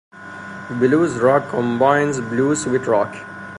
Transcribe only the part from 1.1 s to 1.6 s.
rock